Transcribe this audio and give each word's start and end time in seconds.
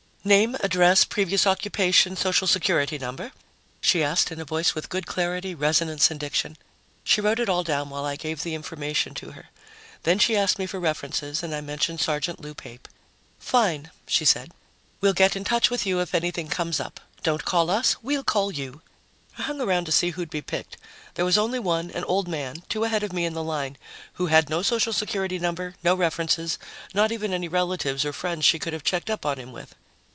"Name, 0.23 0.55
address, 0.59 1.03
previous 1.03 1.47
occupation, 1.47 2.15
social 2.15 2.45
security 2.45 2.99
number?" 2.99 3.31
she 3.81 4.03
asked 4.03 4.31
in 4.31 4.39
a 4.39 4.45
voice 4.45 4.75
with 4.75 4.87
good 4.87 5.07
clarity, 5.07 5.55
resonance 5.55 6.11
and 6.11 6.19
diction. 6.19 6.59
She 7.03 7.21
wrote 7.21 7.39
it 7.39 7.49
all 7.49 7.63
down 7.63 7.89
while 7.89 8.05
I 8.05 8.17
gave 8.17 8.43
the 8.43 8.53
information 8.53 9.15
to 9.15 9.31
her. 9.31 9.49
Then 10.03 10.19
she 10.19 10.37
asked 10.37 10.59
me 10.59 10.67
for 10.67 10.79
references, 10.79 11.41
and 11.41 11.55
I 11.55 11.61
mentioned 11.61 12.01
Sergeant 12.01 12.39
Lou 12.39 12.53
Pape. 12.53 12.87
"Fine," 13.39 13.89
she 14.05 14.23
said. 14.23 14.51
"We'll 15.01 15.13
get 15.15 15.35
in 15.35 15.43
touch 15.43 15.71
with 15.71 15.87
you 15.87 15.99
if 16.01 16.13
anything 16.13 16.49
comes 16.49 16.79
up. 16.79 16.99
Don't 17.23 17.43
call 17.43 17.71
us 17.71 17.95
we'll 18.03 18.23
call 18.23 18.51
you." 18.51 18.83
I 19.39 19.41
hung 19.41 19.59
around 19.59 19.85
to 19.85 19.91
see 19.91 20.11
who'd 20.11 20.29
be 20.29 20.43
picked. 20.43 20.77
There 21.15 21.25
was 21.25 21.39
only 21.39 21.57
one, 21.57 21.89
an 21.89 22.03
old 22.03 22.27
man, 22.27 22.61
two 22.69 22.83
ahead 22.83 23.01
of 23.01 23.11
me 23.11 23.25
in 23.25 23.33
the 23.33 23.41
line, 23.43 23.75
who 24.13 24.27
had 24.27 24.51
no 24.51 24.61
social 24.61 24.93
security 24.93 25.39
number, 25.39 25.73
no 25.83 25.95
references, 25.95 26.59
not 26.93 27.11
even 27.11 27.33
any 27.33 27.47
relatives 27.47 28.05
or 28.05 28.13
friends 28.13 28.45
she 28.45 28.59
could 28.59 28.73
have 28.73 28.83
checked 28.83 29.09
up 29.09 29.25
on 29.25 29.39
him 29.39 29.51
with. 29.51 29.73